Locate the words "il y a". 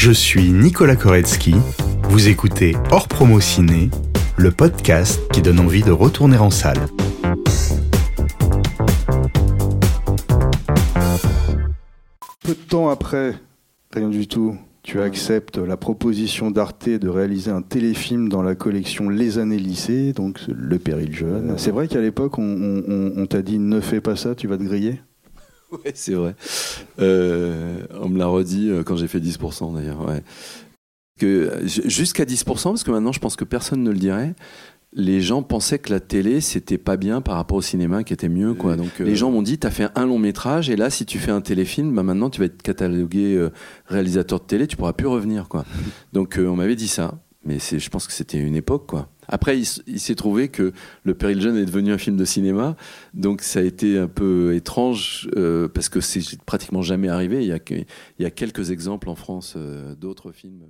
57.42-57.58, 57.74-58.30